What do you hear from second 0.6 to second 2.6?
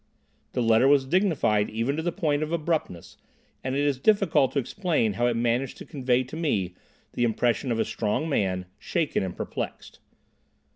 letter was dignified even to the point of